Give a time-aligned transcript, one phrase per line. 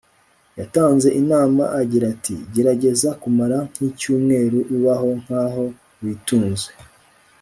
[0.59, 5.63] yatanze inama agira ati “gerageza kumara nk'icyumweru ubaho nk'aho
[6.03, 6.67] witunze